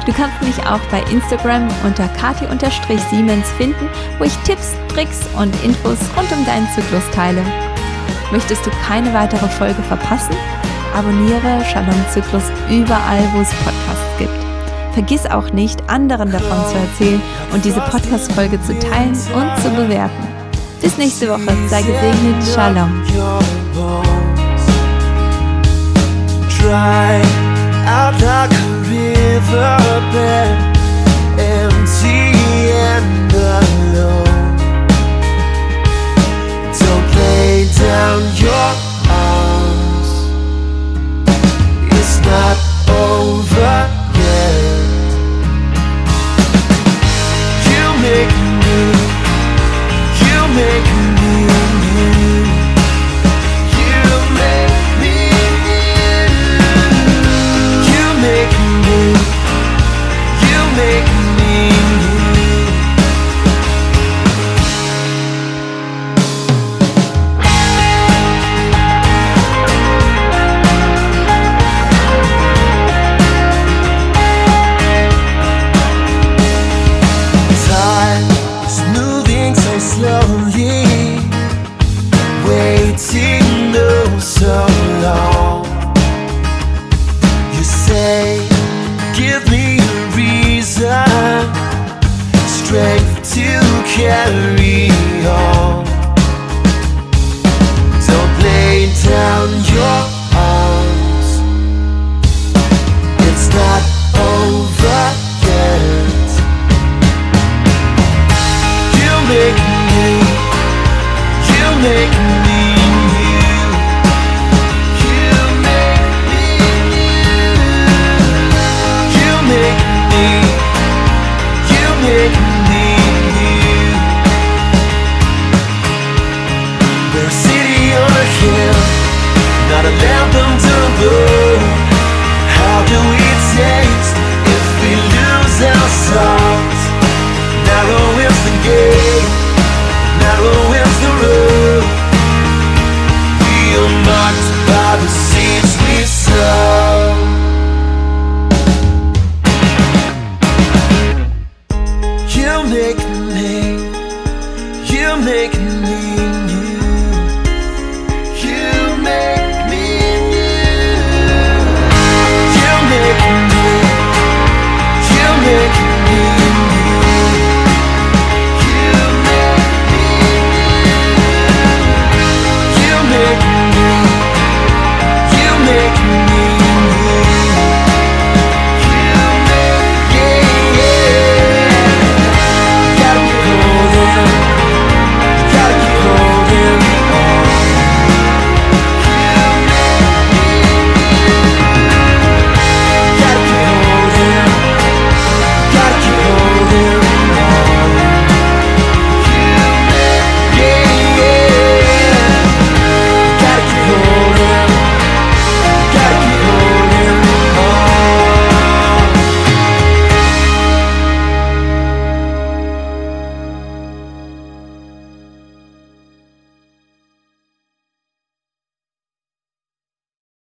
Du 0.06 0.12
kannst 0.12 0.42
mich 0.42 0.58
auch 0.66 0.80
bei 0.90 1.02
Instagram 1.10 1.66
unter 1.84 2.06
kati-siemens 2.08 3.50
finden, 3.58 3.88
wo 4.18 4.24
ich 4.24 4.34
Tipps, 4.38 4.74
Tricks 4.88 5.20
und 5.38 5.54
Infos 5.64 5.98
rund 6.16 6.32
um 6.32 6.44
deinen 6.46 6.66
Zyklus 6.74 7.04
teile. 7.14 7.44
Möchtest 8.30 8.66
du 8.66 8.70
keine 8.86 9.12
weitere 9.14 9.48
Folge 9.48 9.82
verpassen? 9.82 10.36
Abonniere 10.94 11.64
Shalom 11.64 12.04
Zyklus 12.10 12.44
überall, 12.70 13.22
wo 13.34 13.40
es 13.40 13.50
Podcasts 13.54 14.18
gibt. 14.18 14.30
Vergiss 14.92 15.26
auch 15.26 15.52
nicht, 15.52 15.88
anderen 15.88 16.32
davon 16.32 16.58
zu 16.66 16.76
erzählen 16.76 17.22
und 17.52 17.64
diese 17.64 17.80
Podcast-Folge 17.80 18.60
zu 18.62 18.78
teilen 18.78 19.12
und 19.12 19.62
zu 19.62 19.70
bewerten. 19.70 20.26
Bis 20.80 20.96
nächste 20.98 21.28
Woche. 21.28 21.52
Sei 21.68 21.82
gesegnet. 21.82 22.44
Shalom. 22.54 23.02
Down 37.78 38.20
your 38.36 38.74
arms. 39.08 40.10
It's 41.92 42.18
not 42.20 42.67